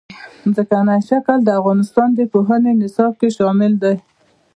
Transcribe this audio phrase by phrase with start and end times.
[0.53, 3.95] ځمکنی شکل د افغانستان د پوهنې نصاب کې شامل دي.